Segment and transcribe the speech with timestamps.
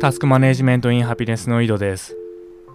[0.00, 2.16] タスクマネジメントインハピネスの井戸です。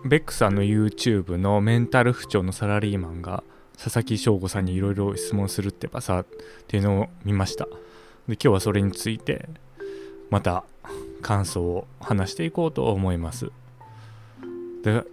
[0.04, 3.46] ベックさんの YouTube のメンタル不調のサラリーマンが
[3.81, 6.25] 佐々木翔吾さんにいろいろ質問するってばさっ
[6.67, 7.63] ていうのを見ました。
[8.28, 9.47] で今日はそれについて
[10.31, 10.65] また
[11.22, 13.51] 感想を話していこうと思います。
[14.83, 15.05] で、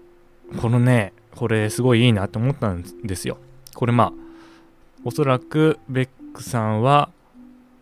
[0.60, 3.38] このね、これすごいいいなと思ったんですよ。
[3.76, 4.12] これまあ、
[5.04, 7.10] おそらくベックさんは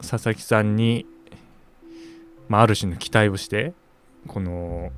[0.06, 1.06] 佐々木さんに、
[2.46, 3.73] まあ、ある種の期待をして
[4.28, 4.92] この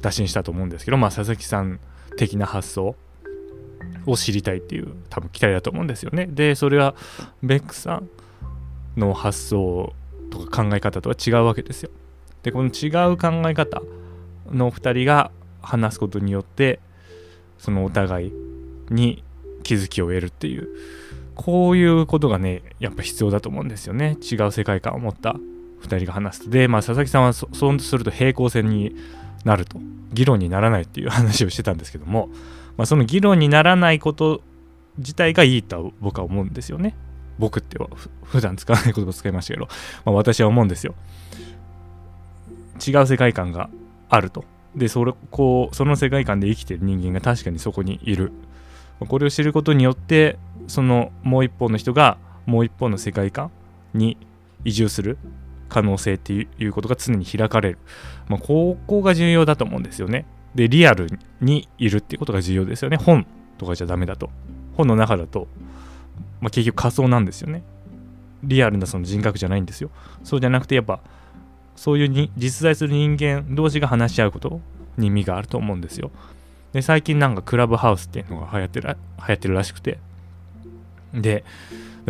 [0.00, 1.80] 打診したと思うんですけど、まあ、佐々木さん
[2.16, 2.96] 的な発想
[4.06, 6.26] を知りたいっていう多分期待だと思うんですよね。
[6.26, 6.94] でそれは
[7.42, 8.08] ベックさん
[8.96, 9.92] の発想
[10.30, 11.90] とか考え方とは違うわけですよ。
[12.42, 13.82] でこの違う考え方
[14.50, 16.80] の2人が話すことによって
[17.58, 18.32] そのお互い
[18.90, 19.22] に
[19.62, 20.68] 気づきを得るっていう
[21.34, 25.36] こういうことがねやっぱ必要だと思うんですよね違う世界観を持った
[25.82, 26.50] 2人が話すと。
[26.50, 28.94] でまあ佐々木さんはそうすると平行線に
[29.44, 29.78] なると
[30.12, 32.28] 議論にならないっていう話をしてたんですけども、
[32.76, 34.42] まあ、その議論にならないこと
[34.98, 36.94] 自体がいいと僕は思うんですよね。
[37.38, 37.88] 僕っては
[38.24, 39.68] 普段使わない言葉使いましたけど、
[40.04, 40.94] まあ、私は思うんですよ。
[42.84, 43.70] 違う世界観が
[44.08, 44.44] あると。
[44.74, 48.32] でそれこうその世界観で生きてる人間が確かにそこにいる。
[48.98, 53.50] これを知ることによってそのもう一方の人がもう一方の世界観
[53.94, 54.16] に
[54.64, 55.18] 移住する。
[55.68, 57.78] 可能性っていうことが常に開かれる、
[58.28, 60.26] まあ、ここが重要だと思うんですよね。
[60.54, 61.08] でリアル
[61.40, 62.96] にいるっていうことが重要ですよね。
[62.96, 63.26] 本
[63.58, 64.30] とかじゃダメだと。
[64.76, 65.48] 本の中だと、
[66.40, 67.62] まあ、結局仮想なんですよね。
[68.42, 69.90] リアルなその人格じゃないんですよ。
[70.24, 71.00] そうじゃなくてやっぱ
[71.76, 74.60] そういうに実在する人間同士が話し合うこと
[74.96, 76.10] に意味があると思うんですよ。
[76.72, 79.98] で、最近なんかクラブハウスっていうのが流行ってる流行ってるらしくて。
[81.14, 81.44] で、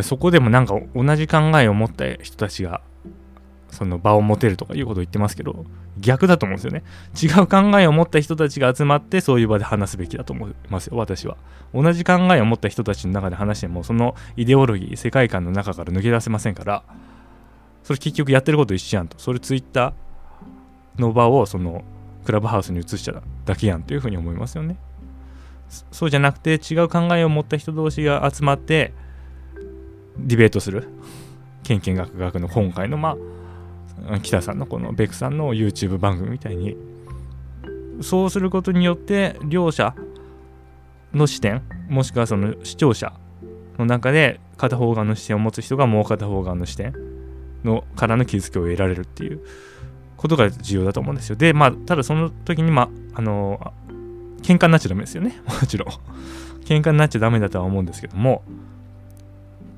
[0.02, 2.80] そこでもなんか同じ考えを持った人たちが
[3.70, 5.64] その場を持てるとかいうことを言ってますけど、
[5.98, 6.82] 逆だと思うんですよね。
[7.20, 11.36] 違う考えを持った人たちが集まってそういう場で話すべきだと思いますよ、私は。
[11.74, 16.82] 同じ考えを持った人たちの中で話しても、そのイデオロギー、世界観の中から抜け出せませんから、
[17.88, 21.84] それ結局やってること一緒やんとそれツイッターの場をその
[22.26, 24.76] クラブハウスに移しちゃだけやんというふうに思いますよね
[25.90, 28.92] そうじゃなくて違う考えを持った人同士が集まって
[30.18, 30.86] ディベートする
[31.62, 33.16] けんけんがくがくの今回のまあ
[34.22, 36.76] 北さんのこのベクさんの YouTube 番組みたいに
[38.00, 39.94] そうすることによって両者
[41.12, 43.12] の視点もしくはその視聴者
[43.78, 46.94] の中で片方側の視点を持つ人がもう片方側の視点
[47.64, 49.40] のからの気づきを得られるっていう
[50.16, 51.36] ことが重要だと思うんですよ。
[51.36, 53.72] で、まあ、ただその時に、まあ、あの、
[54.42, 55.40] 喧嘩になっちゃダメですよね。
[55.46, 55.88] もちろん。
[56.64, 58.42] 喧嘩になっちゃダメだとは思うんですけども、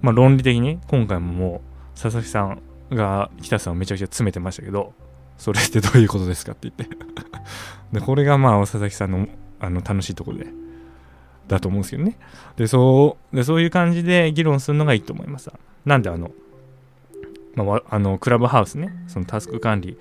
[0.01, 1.63] まあ、論理的に、今回もも
[1.95, 4.93] う、佐々木さんが北さんをめちゃくちゃ詰めてましたけど、
[5.39, 6.97] それってどういうことですかって言って
[7.93, 9.29] で、これがまあ、佐々木さんの
[9.61, 10.47] あの楽しいところで、
[11.49, 12.17] だと思うんですけどね。
[12.57, 15.51] で、そう、でそういう感じで議論するのがいいと思います。
[15.85, 16.31] なんであの、
[17.55, 19.99] まあ、あのクラブハウスねそのタスク管理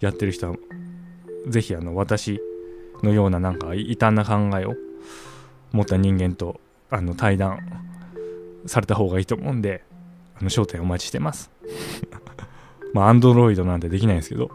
[0.00, 0.56] やってる人は
[1.48, 2.40] ぜひあの私
[3.02, 4.74] のようななんか異端な考えを
[5.72, 7.60] 持った人間とあの対談
[8.66, 9.82] された方がいいと思うんで
[10.38, 11.50] あの焦点お待ちしてます
[12.92, 14.50] まあアンドロイドなんてできないんですけど。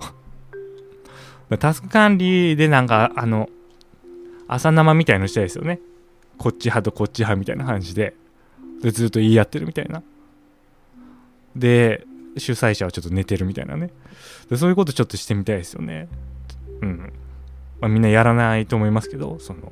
[1.60, 3.50] タスク管理でなんかあの
[4.48, 5.80] 朝生みたいのしたいですよね。
[6.38, 8.16] こっち派とこっち派みたいな感じで。
[8.82, 10.02] でずっと言い合ってるみたいな。
[11.56, 12.06] で
[12.38, 13.92] 主催者はちょっと寝てるみたいなね。
[14.50, 16.08] でそういうことちょっとしてみたいですよね。
[16.82, 17.14] うん。
[17.80, 19.72] まあ、みんなやらないと思いますけどその。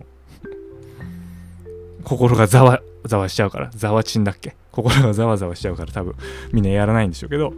[2.03, 3.71] 心がざわざわしちゃうから。
[3.73, 4.55] ざわちんだっけ？
[4.73, 6.15] 心がざわざわしちゃうから多分
[6.51, 7.53] みんなやらないんでしょうけど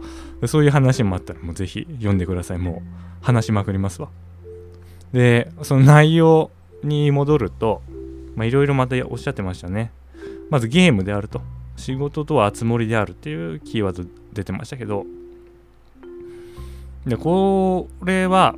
[0.46, 2.58] そういう話もあったらもうぜひ読んでください。
[2.58, 4.08] もう話しまくりますわ。
[5.12, 6.50] でその内容
[6.84, 7.82] に戻ると
[8.38, 9.90] いろいろまたおっしゃってましたね。
[10.50, 11.40] まずゲームであると。
[11.76, 15.04] 仕事とはつ森であるっていうキーワード出てましたけど。
[17.06, 18.56] でこれは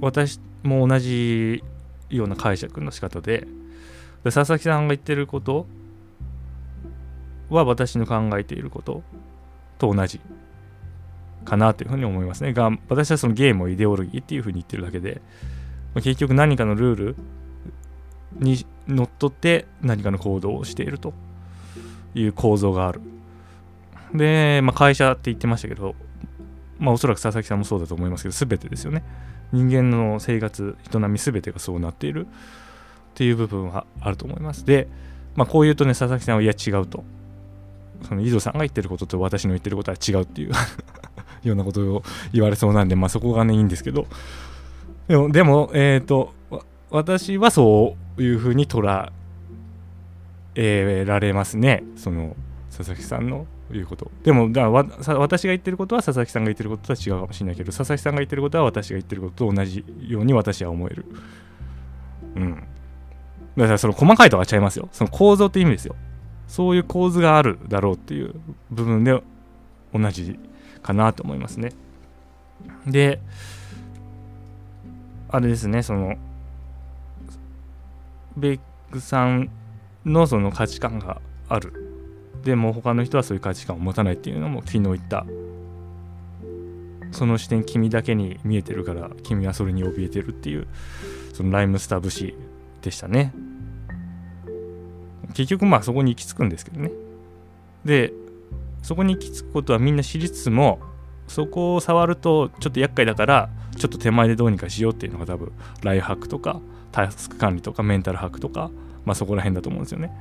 [0.00, 1.62] 私も同じ
[2.10, 3.46] ような解釈の仕方で
[4.24, 5.66] 佐々木さんが言ってること
[7.52, 9.02] は私の考えていること
[9.78, 10.20] と同じ
[11.44, 15.20] かなというふうに思いますねが私はそのゲームをイデオロギーっていうふうに言ってるだけで
[15.94, 17.16] ま結局何かのルール
[18.38, 21.12] にのっとって何かの行動をしていると
[22.14, 23.00] いう構造がある。
[24.14, 25.94] で、まあ、会社って言ってましたけど、
[26.78, 29.02] まあ、おそらく佐々木さんもそうだと思いますけど、全てですよね。
[29.52, 32.28] 人間の生活、営み全てがそうなっているっ
[33.14, 34.64] ていう部分はあると思います。
[34.64, 34.88] で、
[35.34, 37.04] まあ、こう言うとね、佐々木さんは、いや、違うと。
[38.06, 40.52] その井戸さんが言ってることと私の言ってることは違うっていう。
[41.42, 42.02] ようなことを
[42.32, 44.06] 言われそうなんで、まあ、そこがね、いいんですけど、
[45.08, 46.32] でもでもえっ、と
[46.90, 49.10] 私はそういうふうに捉
[50.54, 51.82] えられますね。
[51.96, 52.36] その
[52.70, 54.10] 佐々木さんの言うこと。
[54.22, 61.06] でもだわ私が言ってることは佐々木さんが言ってることとは違うかもしれないけど佐々木さんが言ってることは私が言ってることと同じように私は思える。
[62.36, 62.62] うん。
[63.56, 64.88] だからその細かいとは違いますよ。
[64.92, 65.96] その構造って意味ですよ。
[66.52, 68.34] そういう構図があるだろうっていう
[68.70, 69.22] 部分で
[69.94, 70.38] 同じ
[70.82, 71.72] かなと思いますね。
[72.86, 73.20] で
[75.30, 76.16] あれですねその
[78.36, 78.60] ベッ
[78.90, 79.48] クさん
[80.04, 81.72] のその価値観がある。
[82.44, 85.24] でも他の人はそういう価値観を持たないっていうのも昨日言った。
[87.12, 90.66] その視点君だけに見えてるから君はそれに怯えてるっていう
[91.32, 92.34] そのライムスター節
[92.82, 93.32] でしたね。
[95.32, 96.90] 結局まあそこに行き着くんですけどね。
[97.84, 98.12] で
[98.82, 100.80] そこに行き着くことはみんな知りつつも
[101.28, 105.52] そこを触るとちょっと厄介だからちょっと手前でどうにかしようっていうのが多分
[105.82, 108.70] ライフハックとかタスク管理とかメンタルハックとか
[109.04, 110.12] まあそこら辺だと思うんですよね。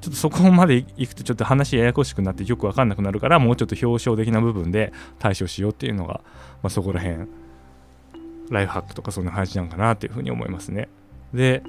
[0.00, 6.22] ちょっとそこまで行くとちょっと話ややこしくなってよく分かんなくなるからもうちょっと表彰的な部分で対処しようっていうのが、
[6.62, 7.26] まあ、そこら辺
[8.48, 10.88] ライフハックとかそんな話なんかなっていうふうに思いますね。
[11.34, 11.62] で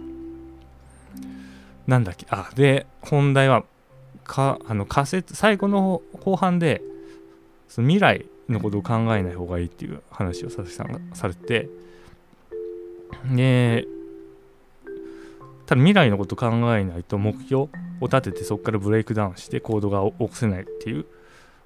[1.87, 2.25] なんだっけ？
[2.29, 3.63] あで本題は
[4.23, 6.81] かあの仮説最後の後半で
[7.67, 11.69] その未来のことを考えない方がいいっていう話を佐々木さんがされて
[13.33, 13.87] で
[15.65, 17.69] ただ未来のことを考えないと目標を
[18.03, 21.05] 立ててそこからブレイクダウンして行動が起こせないっていう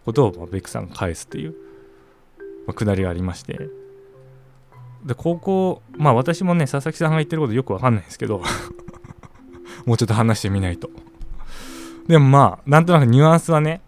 [0.06, 1.56] ことを、まあ、ベックさんが返すっていう、
[2.68, 3.60] まあ、くだりがありまして。
[5.04, 8.42] で高校まあ私もね佐々木さんが言ってることよくわかんないんですけど
[9.86, 10.90] もうちょっと話してみないと。
[12.08, 13.82] でもまあなんとなくニュアンスはね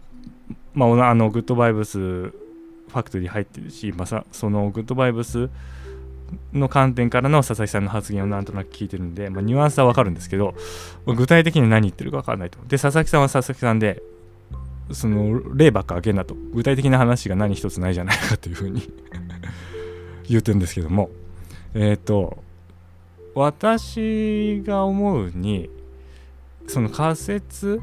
[0.74, 5.50] まああのグッドバイブスファクトリー入ってるし、まあ、そのグッドバイブス
[6.52, 10.54] の観点からの佐々木さんの発言をなんとなく聞いてるんで、まあ、ニュアンスはわかるんですけど
[11.06, 12.58] 具体的に何言ってるか分かんないと。
[12.66, 14.02] で佐々木さんは佐々木さんで
[14.92, 16.34] その例ばっかあげんなと。
[16.52, 18.90] 具体的な話が何一つないじゃないかというふうに
[20.28, 21.10] 言うてるんですけども。
[21.74, 22.42] えっ、ー、と
[23.34, 25.70] 私が思うに
[26.68, 27.80] その仮説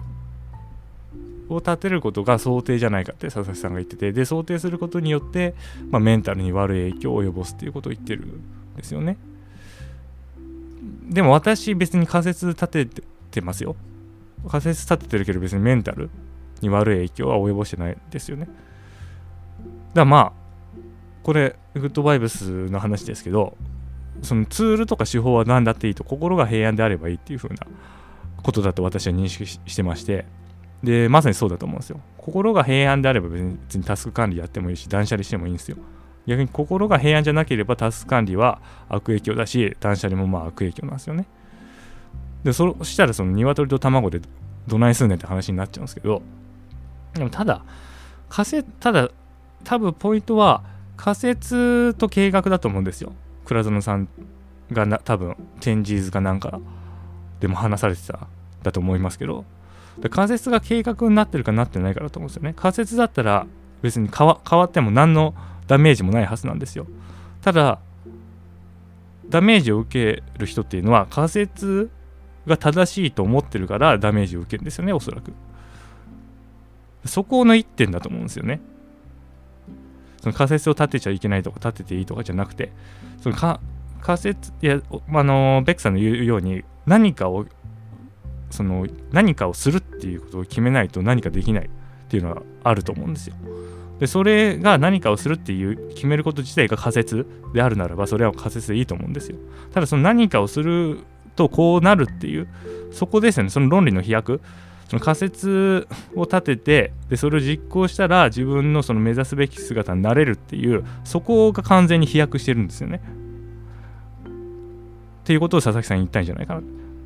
[1.49, 5.53] を立てることが想定じゃないかって佐々木さんが言っててで想定することによって、
[5.89, 9.17] まあ、メンタルに悪い影響を及ぼすっていうことを言ってるんですよね。
[11.09, 12.87] でも私別に仮説立て
[13.31, 13.75] てますよ。
[14.47, 16.09] 仮説立ててるけど別にメンタル
[16.61, 18.45] に悪い影響は及ぼしてないですよね。
[18.45, 18.53] だか
[19.95, 20.31] らまあ
[21.23, 23.57] これグッドバイブスの話ですけど
[24.21, 27.65] そのツールとか手法は何だっていいと心が平安であればいいっていう風な
[28.45, 30.25] ことだと私は認識してまして
[30.83, 31.99] でまさにそうだと思うんですよ。
[32.19, 35.77] 心が平安であれば別にタスク管理やってもいいし断捨離してもいいんですよ。
[36.27, 41.25] 逆に心が平安じゃなければタスク管理は悪影響だし断捨離もまあ悪影響なんですよね。
[42.43, 44.21] でそしたらその鶏と卵で
[44.67, 46.21] どないすんねんって話になっちゃうんですけど
[47.15, 47.63] でもただ
[48.29, 49.09] 仮説ただ
[49.63, 50.63] 多分ポイントは
[50.97, 53.13] 仮説と計画だと思うんですよ。
[53.45, 54.07] 倉園さん
[54.71, 56.59] がな多分チェンジーズかなんか
[57.39, 58.27] でも話されてた
[58.65, 59.45] だと思いますけど
[60.09, 62.53] 仮説が計画になってるかなってないかだと思うんですよね。
[62.55, 63.47] 仮説だったら
[63.81, 65.33] 別に変わっても何の
[65.67, 66.87] ダメージもないはずなんですよ。
[67.41, 67.79] ただ
[69.29, 71.89] ダメージを受ける人っていうのは仮説
[72.45, 75.31] が正しいと思ってるからダメージを受けるんですよねおそらく。
[77.05, 78.59] そこの一点だと思うんですよね。
[80.21, 82.71] その仮説を立てちゃいけないとか立てていいとかじゃなくて
[83.21, 83.35] その
[84.01, 87.45] 仮説いやあのベックさんの言うように何かを
[88.49, 91.69] その何かをするっていうことを決めないと何かできないっ
[92.07, 93.35] ていうのはあると思うんですよ。
[93.99, 99.37] でそれが何かをするっていう決めること自体が仮説であるならばそれは仮説でいいと思うんですよ。
[99.73, 100.99] ただその何かをする
[101.35, 102.47] とこうなるっていう
[102.91, 104.41] そこですよねその論理の飛躍
[104.89, 113.01] その仮説を立ててでそれを実行したら自分のその目指すべき姿になれるっていうそこが完全に飛躍してるんですよね。
[115.23, 116.61] っていうことを佐々木さん言ったんじゃないかな。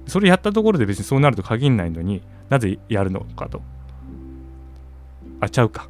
[0.09, 3.61] それやったところで別にそうなると限らないのになぜやるのかと。
[5.39, 5.87] あ、ちゃうか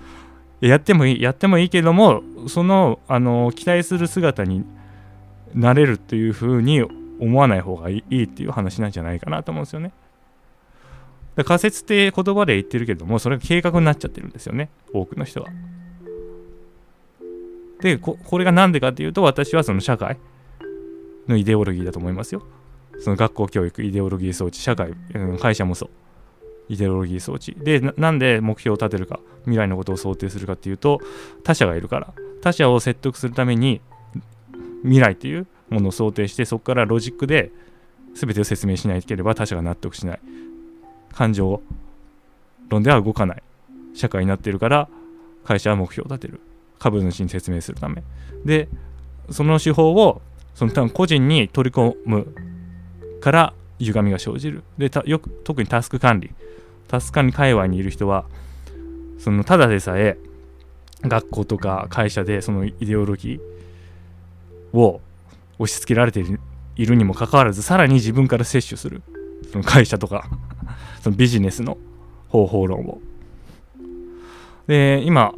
[0.60, 4.64] やってもいい、やってもいいけども、その、あの、期待する姿に
[5.54, 6.82] なれるっていうふうに
[7.18, 9.92] 思わない方がいいっていう話なんじゃないかなと思うんですよね。
[11.44, 15.48] 仮説って言葉で言ってるけども、それが計画になっちゃってるんですよね、多くの人は。
[17.80, 20.18] で、これが何でかっていうと、私はその社会
[21.28, 22.42] のイデオロギーだと思いますよ。
[23.00, 25.90] その学校教育イデオロギー装置社会、うん、会社もそう。
[26.68, 27.54] イデオロギー装置。
[27.54, 31.00] でなんで目標を立てるか未来のことを想定するかっていうと
[31.42, 32.12] 他者がいるから。
[32.40, 33.82] 他者を説得するために
[34.82, 37.50] 未来っていうものを想定してそこからロジックで
[38.14, 40.20] 全てを説明しなければ他者が納得しない。
[41.12, 41.60] 感情
[42.68, 43.42] 論では動かない。
[43.94, 44.88] 社会になってるから
[45.44, 46.40] 会社は目標を立てる。
[46.78, 48.02] 株主に説明するため。
[48.44, 48.68] で
[49.30, 50.22] その手法を
[50.54, 52.34] その多分個人に取り込む
[53.20, 54.62] から歪みが生じる。
[54.78, 56.30] でよく特にタスク管理。
[56.88, 58.24] タスク管理界隈にいる人は
[59.18, 60.18] そのただでさえ
[61.02, 65.00] 学校とか会社でそのイデオロギーを
[65.58, 66.24] 押し付けられて
[66.76, 69.02] いるにもかかわらずさらに自分から摂取する。
[69.52, 70.28] その会社とか
[71.00, 71.78] そのビジネスの
[72.28, 73.00] 方法論を。
[74.66, 75.34] で今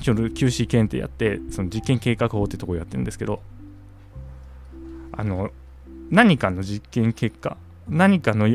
[0.00, 3.40] ちょうど QC 検定やってその実験計画法ってとこやってるんですけど
[5.12, 5.50] あの
[6.10, 7.56] 何かの実験結果
[7.88, 8.48] 何かの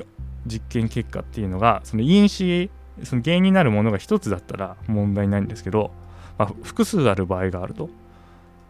[0.45, 2.69] 実験結果っていうのがその因子
[3.03, 5.91] その原因になるものが一つだったら問題ないんですけど、
[6.37, 7.89] まあ、複数ある場合があると。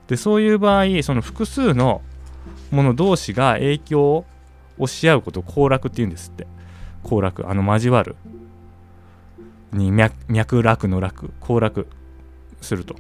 [0.08, 2.02] でそういう場合その複数の
[2.70, 4.26] もの同士が影響
[4.78, 6.48] をし合うことを交絡っていうんですって。
[7.04, 8.16] 交絡あの交わる。
[9.72, 11.88] に脈脈絡の絡交絡
[12.62, 12.96] すると。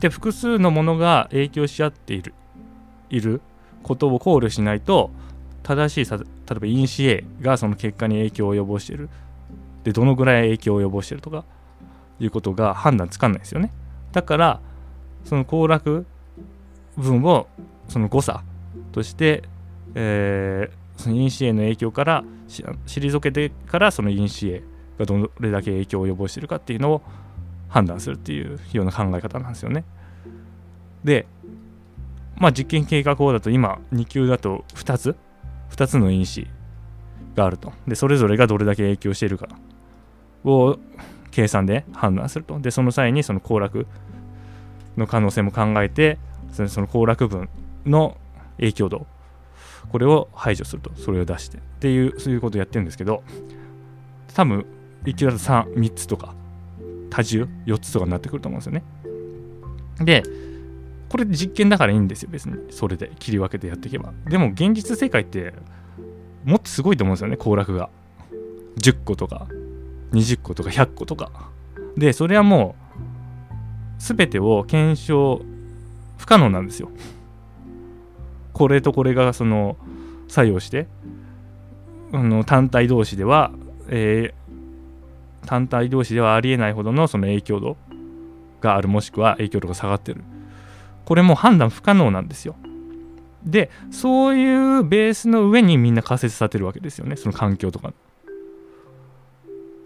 [0.00, 2.34] で複数のものが影響し合っている
[3.10, 3.40] いる。
[3.82, 5.10] ことを考慮しないと
[5.62, 9.08] 正しい例えば因子 A がその結果に影響を及ぼしている
[9.84, 11.44] でどのぐらい影響を及ぼしているとか
[12.18, 13.72] いうことが判断つかんないですよね
[14.12, 14.60] だから
[15.24, 16.06] その行楽
[16.96, 17.46] 分を
[17.88, 18.42] その誤差
[18.92, 19.44] として、
[19.94, 24.62] えー、その因子 A の影響から退けてからその因子 A
[24.98, 27.02] がどれだけ影響を及ぼしているかっていうのを
[27.68, 29.84] 判断するっていうような考え方なんですよね。
[31.04, 31.26] で
[32.36, 35.16] まあ実験計画法だと今2級だと2つ
[35.70, 36.46] ？2つの因子
[37.36, 37.72] があると。
[37.86, 39.48] で、それぞれがどれだけ影響しているか
[40.44, 40.78] を
[41.30, 42.58] 計算で判断すると。
[42.58, 43.86] で、その際にその行楽
[44.96, 46.18] の可能性も考えて、
[46.50, 47.48] その行楽分
[47.86, 48.16] の
[48.56, 49.06] 影響度、
[49.90, 50.90] これを排除すると。
[50.96, 51.58] それを出して。
[51.58, 53.22] っていう、そういうことをやってるんですけど、
[54.34, 54.66] 多分、
[55.04, 56.34] 1級だと 3, 3つとか、
[57.10, 58.82] 多重4つとかになってくると思うんですよね。
[60.04, 60.22] で、
[61.10, 62.54] これ実験だからいいんですよ、別に。
[62.70, 64.12] それで切り分けてやっていけば。
[64.26, 65.52] でも現実世界って
[66.44, 67.90] もっとすごいと思うんですよね、行楽が。
[68.78, 69.48] 10個とか、
[70.12, 71.50] 20個とか100個とか。
[71.96, 73.02] で、それはもう、
[73.98, 75.42] 全てを検証
[76.16, 76.90] 不可能なんですよ。
[78.52, 79.76] これとこれがその
[80.28, 80.86] 作用して、
[82.12, 83.52] あの単体同士では、
[83.88, 87.76] えー、単体同士ではありえないほどのその影響度
[88.60, 90.22] があるもしくは影響度が下がってる
[91.10, 92.54] これも判断不可能なんですよ。
[93.42, 97.92] でそういうベースの上にみんな仮説立てるわけですよねその環境とか。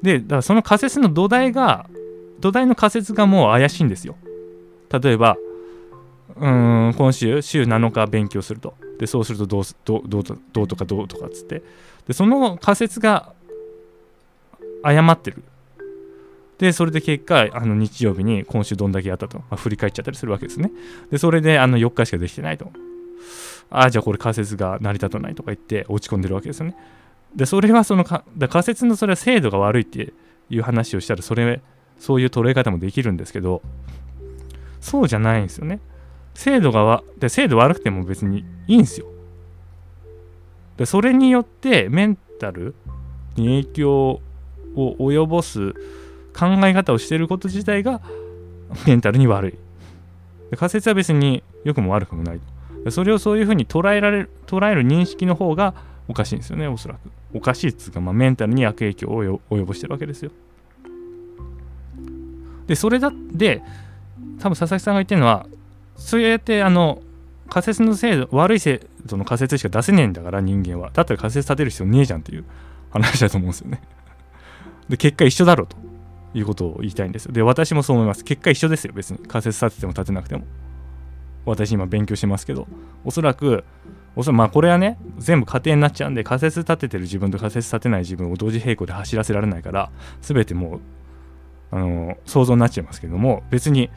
[0.03, 1.89] でだからその仮説の土台が
[2.41, 4.17] 土台の仮説がもう怪しいんですよ。
[4.93, 5.39] 例えば
[6.37, 11.63] うん今週週7日勉強するとでそうするとどうどうどうどうとかどうとかっつって
[12.07, 13.33] でその仮説が
[14.83, 15.43] 誤ってる
[16.59, 20.71] で、それで結果、あの日曜日に今週どんだけやったと、まあ、振り返っちゃったりするわけですね。
[21.11, 22.71] で、それであの4日しかできてないと。
[23.71, 26.77] ああ、じゃあこれ仮説が成り立たないとか言って落ち込んでるわけですよね。
[27.35, 30.13] で、それはそのか仮説のそれは精度が悪いって
[30.49, 31.61] いう話をしたら、それ、
[31.99, 33.63] そういう捉え方もできるんですけど、
[34.81, 35.81] そうじゃないんですよね。
[36.35, 39.07] 精度がわ、で精度悪くても別にいいんですよ。
[40.77, 42.75] で、それによってメンタル
[43.37, 44.21] に影響
[44.77, 45.75] を及ぼす
[46.37, 48.01] 考え方をしてること自体が
[48.87, 50.57] メンタルに悪い。
[50.57, 52.41] 仮説は別に良くも悪くもない。
[52.91, 55.75] それをそういうふうに捉えられる、捉える認識の方が
[56.09, 56.99] おかしいんですよね、おそらく。
[57.33, 60.31] おかしいっつうか、まあ、メンタルに悪影響を及ぼしてるわけですよ。
[62.67, 63.63] で、それだって、
[64.39, 65.47] 多分佐々木さんが言ってるのは、
[65.97, 67.01] そうやってあの
[67.49, 70.91] 仮説の精度、悪い精度の仮説しか出せねえんだから人間は。
[70.93, 72.45] だったら仮説立てる必要ねえじゃんっていう
[72.91, 73.81] 話だと思うんですよね。
[74.89, 75.77] で、結果一緒だろうと。
[76.35, 78.25] いうことを言いたいんですで私もそう思います。
[78.25, 78.93] 結果一緒ですよ。
[78.95, 79.19] 別に。
[79.21, 80.45] 仮説立てても立てなくても。
[81.47, 82.67] 私今勉強してますけど。
[83.05, 83.65] おそらく
[84.17, 89.91] おそらくまあこれはね全部仮定になっちゃうんで仮説立ててる自分と仮説立てない自分を同時並行で走らせられないから
[90.23, 90.81] 全てもう
[91.71, 93.91] あの想像になっちゃいますけども別に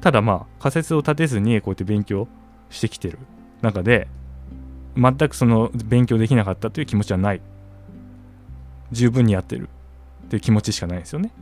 [0.00, 2.28] ただまあ仮説を立てずにこうやって勉強
[2.70, 3.18] してきてる
[3.62, 4.08] 中で
[4.96, 7.40] 全くその勉強できなかったという気持ちはない。
[8.92, 9.68] 十分にやってる
[10.26, 11.32] っていう気持ちしかないですよね。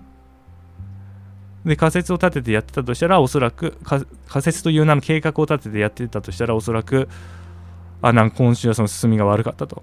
[1.65, 4.07] で仮説を立ててやってたとしたらおそらく仮
[4.43, 7.09] 説という名の計画を立ててやってたとしたらおそらく
[8.03, 9.83] あなんか今週はその進みが悪かったと。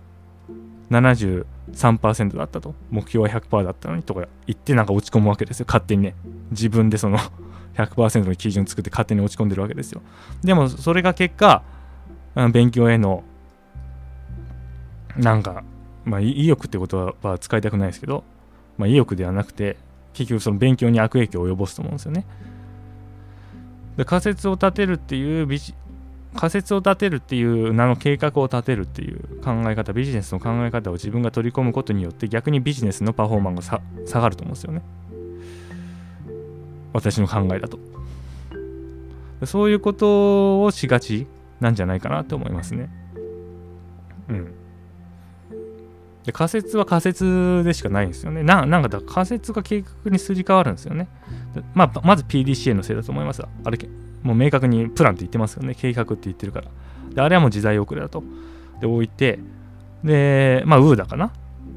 [0.90, 2.74] 73%だったと。
[2.90, 5.66] 目標は100%だったのにとか言ってなんか落ち込むわけですよ。
[5.68, 6.16] 勝手にね。
[6.52, 7.18] 自分でその
[7.76, 10.02] 100%の基準作って勝手に落ち込んでるわけですよ。
[10.44, 11.62] でもそれが結果
[12.52, 13.24] 勉強への
[15.16, 15.64] なんか、
[16.06, 18.24] まあ、意欲ってことは使いたくないですけど、
[18.78, 19.78] まあ、意欲ではなくて
[20.18, 22.26] 結局その勉強に悪影響を及ぼすと思うんですよね。
[23.98, 25.48] で仮説を立てるっていう
[26.36, 34.82] 仮説を立てるっていう名の計画を立てるっていう考え方ビジネスの考え方を自分が取り込むことによって逆にビジネスのパフォーマンスが下がると思うんですよね。
[36.94, 37.78] 私の考えだと。
[39.46, 41.28] そういうことをしがち
[41.60, 42.90] なんじゃないかなと思いますね。
[44.30, 44.57] うん。
[46.28, 51.08] で仮説は仮説でしかないんですよねななんかだ仮説が計画にすり替わるんですよね
[51.74, 53.80] まあまず PDCA のせいだと思いますあれ
[54.28, 55.74] もう明確にプランって言ってますよね。
[55.74, 56.68] 計画って言ってるから。
[57.14, 58.24] で、あれはもう時代遅れだと。
[58.82, 59.40] で、置いて、
[60.04, 61.32] で、まあ、ウーダかな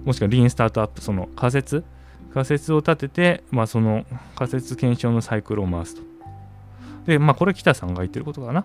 [0.05, 1.85] もしくはリーンスタートアップ、その仮説
[2.35, 4.05] 仮説を立てて、まあ、その
[4.35, 6.03] 仮説検証のサイクルを回すと。
[7.07, 8.65] で、まあ、これ北さんが言ってることかな。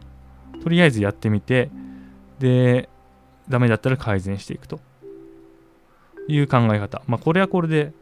[0.64, 1.70] とりあえずやってみて、
[2.40, 2.90] で、
[3.48, 4.80] ダメだったら改善していくと
[6.28, 7.02] いう考え方。
[7.08, 7.94] まあ、これはこれで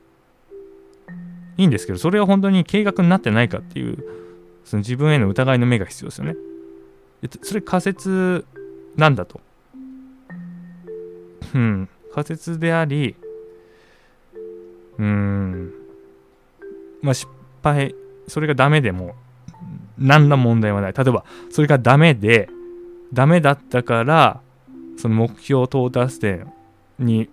[1.58, 3.98] いいんですけど、それは本当に計画になってないかっていう
[4.65, 6.36] その自分への疑いの目が必要ですよね。
[7.42, 8.46] それ仮説
[8.96, 9.42] なんだと。
[11.53, 11.89] うん。
[12.13, 13.15] 仮説であり、
[14.98, 15.74] うん。
[17.01, 17.30] まあ失
[17.62, 17.96] 敗、
[18.27, 19.15] それがダメでも、
[19.98, 20.94] 何ら問題はない。
[20.94, 22.50] 例えば、それがダメで、
[23.13, 24.42] ダメだったから、
[24.98, 26.51] その目標到達点
[27.00, 27.30] に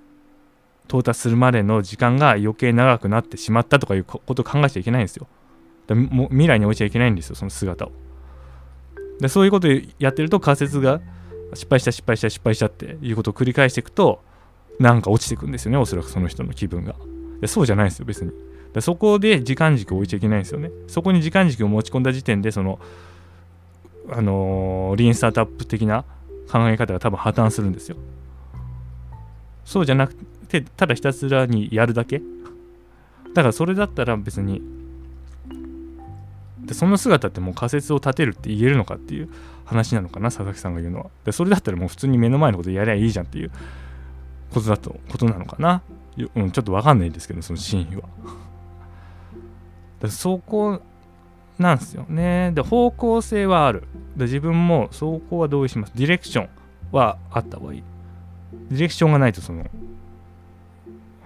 [0.91, 5.29] 到達するまでの時間が余計長くなってしまったとかいうことを考えちゃいけないんですよ。
[5.95, 7.93] も未来に置いちゃいけないんですよその姿を。
[9.21, 11.01] でそういうことをやってると仮説が
[11.55, 14.23] 失敗した失敗した失敗したっていうことを繰り返していくと
[14.79, 16.95] なんか落ちていくんですよねおそらくその人の気分が。
[17.41, 18.33] でそうじゃないですよ別に。
[18.75, 20.71] でそこで時間軸を置いちゃいけないんですよね。
[20.87, 22.79] そこに時間軸を持ち込んだ時点でその
[24.09, 26.05] あのー、リーンスタートアップ的な
[26.51, 27.97] 考え方が多分破綻するんですよ。
[29.65, 30.17] そうじゃなく
[30.51, 32.21] てただひたすらにやるだけ？
[33.35, 34.61] だからそれだったら別に
[36.61, 39.29] でその姿ってもう仮説を立てるって言えるのかっていう
[39.65, 41.07] 話なのかな佐々木さんが言うのは。
[41.25, 43.51] でそれだったらもう普通に目の前のことやりゃいいじゃんっていう
[44.53, 45.83] ことだとことなのかな、
[46.35, 48.03] うん、ちょっとわかんないんですけどその真意は。
[50.09, 50.83] そこ
[51.59, 52.53] なんですよね。
[52.55, 53.85] で方向性はある。
[54.17, 55.93] で自分も走行は同意します。
[55.95, 56.49] ディレクション
[56.91, 57.83] はあった方がいい。
[58.71, 59.65] ディレクションがないとその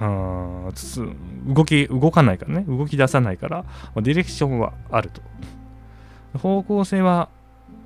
[0.01, 0.71] あ
[1.47, 2.65] 動き動かないからね。
[2.67, 3.65] 動き出さないから
[3.97, 5.23] ディレクションはあると。
[6.39, 7.29] 方向性は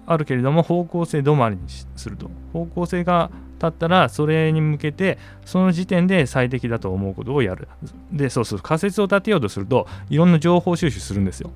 [0.06, 2.30] あるけれども方向性止まりにすると。
[2.52, 7.68] 方向性が立ったらそれに向けてその時点で最適だと思うことをやる。
[8.12, 11.50] でそうそう仮説を立てようとするといろんな情報収集するんですよ。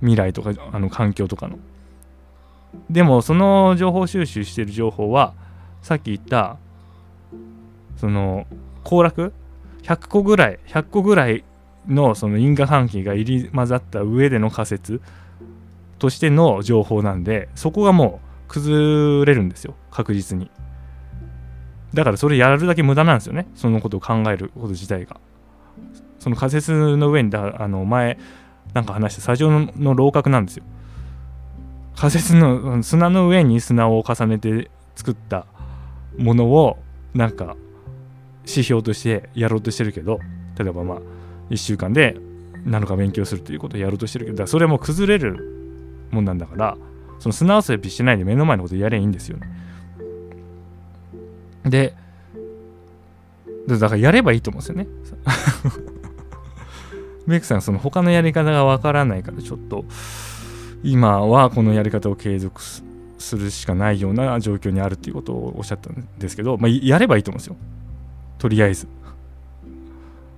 [0.00, 1.58] 未来とかあの環境とかの。
[2.90, 5.32] でもその情報収集してる情報は
[5.80, 6.58] さっき言った
[7.96, 8.46] その
[8.84, 9.32] 行楽
[9.86, 11.44] 100個ぐらい100個ぐらい
[11.86, 15.00] のその因果関係が入り混ざった上での仮説
[16.00, 20.50] としての情報なんでそこがもう崩れるんですよ確実に。
[21.94, 25.20] だからそれやるだけ無駄なんですよねそのことを考えること自体が。
[26.18, 28.18] その仮説の上にだあの前
[28.74, 30.64] なんか話した砂上の楼閣なんですよ。
[31.94, 35.46] 仮説の砂の上に砂を重ねて作った
[36.18, 36.76] ものを
[37.14, 37.56] なんか
[38.46, 40.20] 指標としてやろうとしてるけど
[40.58, 40.98] 例えばまあ
[41.50, 42.16] 1週間で
[42.64, 46.76] 7日勉強するということをやろうとしてるけどそれも崩れるもんなんだから
[47.18, 49.48] その砂遊びしてないで目の前のことやりゃいいんですよね。
[51.64, 51.94] で
[53.66, 54.86] だからやればいいと思うんですよね。
[57.26, 59.84] メイクさんその他のやり方がわからないからちょっと
[60.84, 62.84] 今はこのやり方を継続す
[63.36, 67.56] るしかないような状況にあるっていうことをおっしゃったんですけど、まあ、やればいいと思うんですよ。
[68.38, 68.88] とりあえず。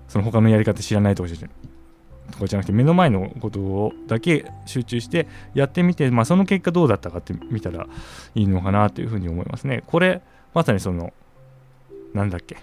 [0.08, 7.86] その他のやり方知らないとかじゃなくて目の前のことをだけ集中してやってみて、まあ、その結果どうだったかって見たら
[8.34, 9.82] いいのかなというふうに思いますね。
[9.86, 10.22] これ
[10.54, 11.12] まさにその
[12.14, 12.56] なんだっけ。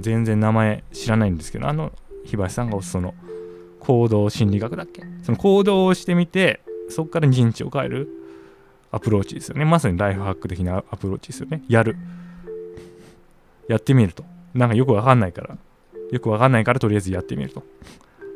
[0.00, 1.92] 全然名前知らないんですけどあの
[2.24, 3.14] 日橋さんがその
[3.80, 5.02] 行動心理学だっけ。
[5.22, 8.08] その行動をしてみてそこから認知を変える
[8.90, 9.64] アプローチですよね。
[9.64, 11.62] まさにライフハック的なアプローチですよね。
[11.68, 11.96] やる。
[13.68, 14.24] やってみると。
[14.58, 15.56] なんかよくわかんないから、
[16.10, 17.62] よくわかんないからとりあえずやってみると。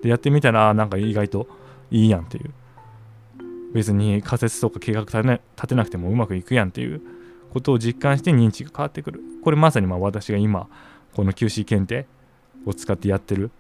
[0.03, 1.49] で、やってみたら、なんか意外と
[1.91, 2.51] いいやんっていう。
[3.75, 7.01] 別に仮説とか計画立てなくてもうまくいくやんっていう
[7.53, 9.21] ことを実感して認知が変わってくる。
[9.43, 10.69] これまさにまあ私が今、
[11.15, 12.07] この QC 検定
[12.67, 13.51] を使ってやってる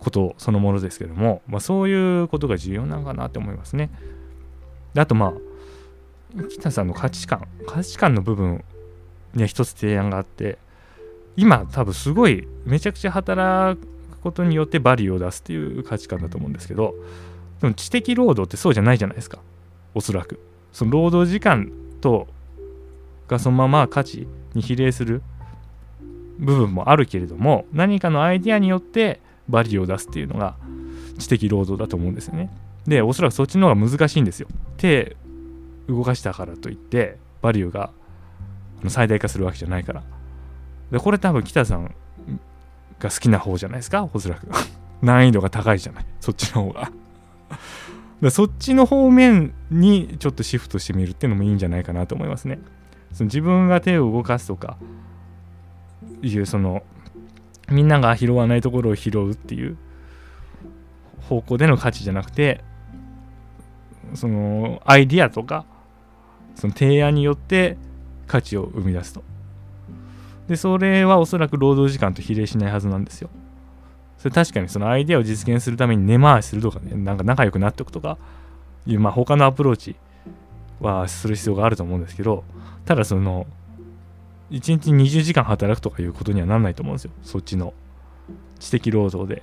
[0.00, 3.90] ことそのものですけども、まあ、そういうことが重要なのかなって思いますね。
[4.94, 5.32] であとまあ、
[6.50, 8.64] 北さんの価値観、価値観の部分
[9.34, 10.58] には一つ提案があって
[11.36, 13.86] 今多分すごいめちゃくちゃ働く
[14.18, 16.94] ことによってバリューを出すっていう価値観だと思うんですけど
[17.60, 19.38] でも知的労働ってそうじゃないじゃないですか。
[19.94, 20.40] おそらく。
[20.72, 21.70] その労働時間
[22.00, 22.26] と
[23.28, 25.22] がそのまま価値に比例する
[26.38, 30.56] 部分もあるけれども何かのアイディアによってバリューを出すっていうのが
[31.18, 32.50] 知的労働だと思うんですよね。
[32.86, 34.48] でおそらくそっちの方が難しいんですよ。
[34.76, 35.16] 手
[35.86, 37.90] 動かしたからといってバリューが
[38.88, 40.02] 最大化するわけじゃないから。
[40.94, 41.92] でこれ多分北さん
[43.00, 44.08] が好きな方じゃないですか？
[44.12, 44.46] おそらく。
[45.02, 46.06] 難易度が高いじゃない？
[46.20, 46.92] そっちの方が。
[48.22, 52.60] でそっちの方面にちょっとシフトしてみるっていうのもいいんじゃないかなと思いますね。
[53.12, 54.76] その自分が手を動かすとか
[56.22, 56.84] いうその
[57.68, 59.76] みんなが拾わないところを拾うっていう
[61.28, 62.62] 方向での価値じゃなくて
[64.14, 65.66] そのアイディアとか
[66.54, 67.76] その提案によって
[68.28, 69.24] 価値を生み出すと。
[70.48, 73.30] でそれはおそらく労働時間と比例しないはずなんですよ。
[74.18, 78.18] それ確かにそのアイデアを実現するために根回しするとかねなんか仲良くなっておくとか
[78.86, 79.96] いうまあ他のアプローチ
[80.80, 82.44] はする必要があると思うんですけど
[82.84, 83.46] ただその
[84.50, 87.10] 1日20時間働くとかいうことにはなんないと思うんですよ。
[87.22, 87.74] そっちの
[88.60, 89.42] 知的労働で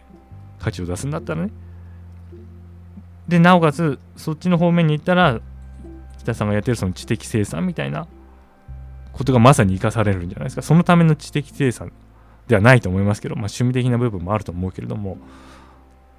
[0.60, 1.52] 価値を出すんだったらね。
[3.28, 5.42] でなおかつそっちの方面に行ったら
[6.20, 8.08] 北さんがやってるその知的生産みたいな
[9.14, 10.62] ことがまさに生かされるんじゃないですか。
[10.62, 11.92] そのための知的生産
[12.48, 15.18] ではないと思いますけど、まあ、趣味的な部分もあると思うけれども。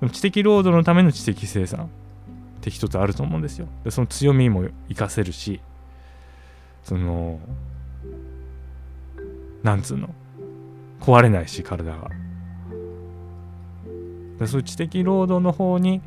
[0.06, 1.88] も知的労働のための知的生産っ
[2.60, 3.68] て一つあると思うんですよ。
[3.84, 5.60] でその強みも活かせるし
[6.82, 7.40] その
[9.62, 10.10] なんつうの
[11.00, 12.10] 壊れないし体が。
[14.38, 16.00] でそういう知的労働の方に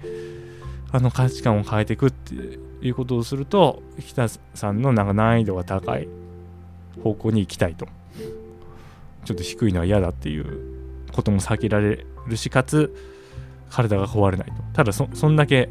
[0.92, 2.34] あの価値観を変えていくって
[2.82, 6.08] いうことをすると北さんのなんか難易度が高い。
[7.04, 7.88] 方向に行きたいと。
[9.26, 10.60] ちょっと低いのは嫌だっていう
[11.12, 12.96] ことも避けられるしかつ
[13.70, 14.54] 体が壊れないと。
[14.74, 15.70] ただそそんだけ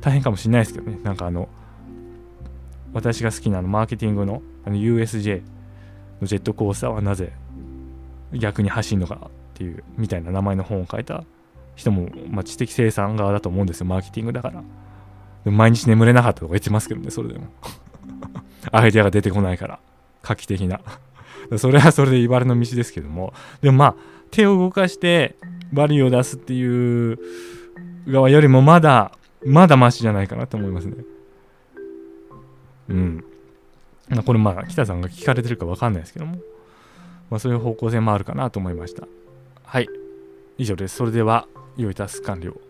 [0.00, 0.98] 大変かもしれないですけどね。
[1.02, 1.48] なんかあの
[2.92, 5.42] 私が好きなのマーケティングのあの USJ
[6.20, 7.32] のジェットコースターはなぜ
[8.32, 11.24] 逆に走るのかっていうみたいな名前の本を書いた
[11.76, 13.86] 人も、まあ、知的生産側だと思うんですよ。
[13.86, 14.62] マーケティングだから。
[15.44, 17.46] 毎日眠れなかったとか言ってますけどねそれでも。
[18.72, 19.78] アイデアが出てこないから。
[20.28, 20.80] 画期的な。
[21.56, 23.32] それはそれで茨の道ですけども。
[23.62, 23.94] でもまあ
[24.30, 25.36] 手を動かして
[25.72, 27.18] バリを出すっていう
[28.06, 29.12] 側よりもまだ
[29.46, 30.96] まだマシじゃないかなと思いますね。
[32.90, 33.24] うん。
[34.24, 36.36] これまあ北さんが聞かれてるか分かんないですけども、
[37.30, 39.06] まあ、そういう方向性もあるかなと思いました。
[39.64, 39.88] はい。
[40.56, 40.96] 以上です。
[40.96, 42.67] それでは良いタスク完了。